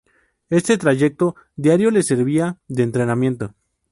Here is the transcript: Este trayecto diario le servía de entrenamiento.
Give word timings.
Este 0.49 0.79
trayecto 0.79 1.35
diario 1.55 1.91
le 1.91 2.01
servía 2.01 2.57
de 2.67 2.81
entrenamiento. 2.81 3.53